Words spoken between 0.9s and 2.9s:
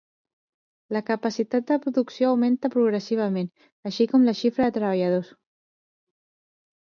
La capacitat de producció augmenta